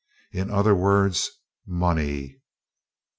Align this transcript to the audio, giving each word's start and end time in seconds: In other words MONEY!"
In 0.31 0.49
other 0.49 0.73
words 0.73 1.29
MONEY!" 1.67 2.41